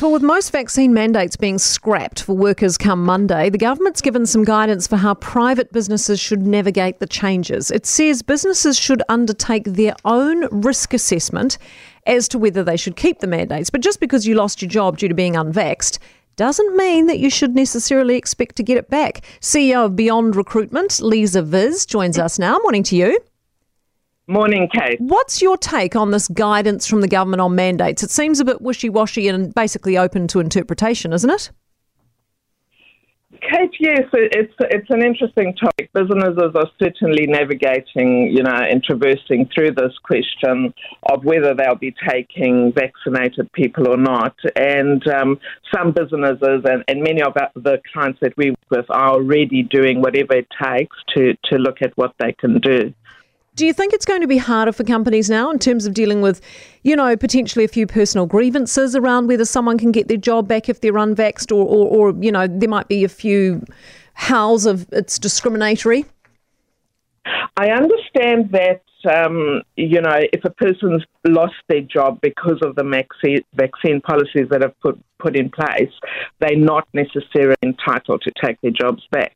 [0.00, 4.44] Well, with most vaccine mandates being scrapped for workers come Monday, the government's given some
[4.44, 7.70] guidance for how private businesses should navigate the changes.
[7.70, 11.58] It says businesses should undertake their own risk assessment
[12.06, 13.70] as to whether they should keep the mandates.
[13.70, 15.98] But just because you lost your job due to being unvaxxed
[16.36, 19.22] doesn't mean that you should necessarily expect to get it back.
[19.40, 22.58] CEO of Beyond Recruitment, Lisa Viz, joins us now.
[22.58, 23.18] Morning to you.
[24.30, 25.00] Morning, Kate.
[25.00, 28.02] What's your take on this guidance from the government on mandates?
[28.02, 31.50] It seems a bit wishy washy and basically open to interpretation, isn't it?
[33.40, 35.90] Kate, yes, it's it's an interesting topic.
[35.94, 40.74] Businesses are certainly navigating, you know, and traversing through this question
[41.10, 44.36] of whether they'll be taking vaccinated people or not.
[44.56, 45.40] And um,
[45.74, 50.02] some businesses and, and many of the clients that we work with are already doing
[50.02, 52.92] whatever it takes to, to look at what they can do.
[53.58, 56.20] Do you think it's going to be harder for companies now in terms of dealing
[56.20, 56.40] with,
[56.84, 60.68] you know, potentially a few personal grievances around whether someone can get their job back
[60.68, 63.64] if they're unvaxxed or, or, or you know, there might be a few
[64.14, 66.04] howls of it's discriminatory?
[67.56, 72.84] I understand that, um, you know, if a person's lost their job because of the
[72.84, 75.90] vaccine, vaccine policies that have put, put in place,
[76.38, 79.34] they're not necessarily entitled to take their jobs back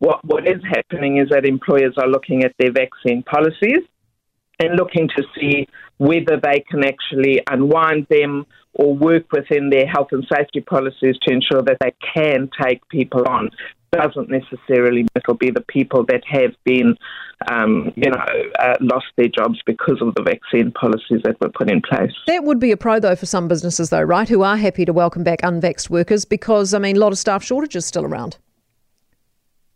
[0.00, 3.82] what, what is happening is that employers are looking at their vaccine policies
[4.58, 10.08] and looking to see whether they can actually unwind them or work within their health
[10.12, 13.50] and safety policies to ensure that they can take people on.
[13.92, 16.96] Doesn't necessarily mean it'll be the people that have been,
[17.50, 18.24] um, you know,
[18.58, 22.12] uh, lost their jobs because of the vaccine policies that were put in place.
[22.28, 24.28] That would be a pro though for some businesses though, right?
[24.28, 27.42] Who are happy to welcome back unvaxxed workers because I mean, a lot of staff
[27.42, 28.38] shortages still around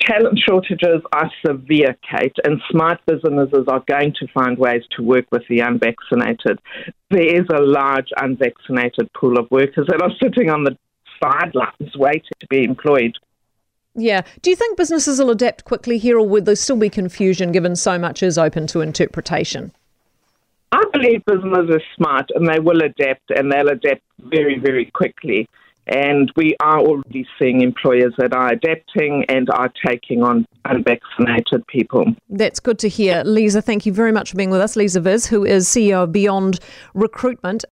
[0.00, 5.26] talent shortages are severe, Kate, and smart businesses are going to find ways to work
[5.30, 6.60] with the unvaccinated.
[7.10, 10.76] There is a large unvaccinated pool of workers that are sitting on the
[11.22, 13.16] sidelines waiting to be employed.
[13.94, 14.22] Yeah.
[14.42, 17.74] Do you think businesses will adapt quickly here, or will there still be confusion given
[17.76, 19.72] so much is open to interpretation?
[20.72, 25.48] I believe businesses are smart and they will adapt and they'll adapt very, very quickly.
[25.86, 32.06] And we are already seeing employers that are adapting and are taking on unvaccinated people.
[32.28, 33.22] That's good to hear.
[33.24, 34.74] Lisa, thank you very much for being with us.
[34.74, 36.58] Lisa Viz, who is CEO of Beyond
[36.94, 37.64] Recruitment.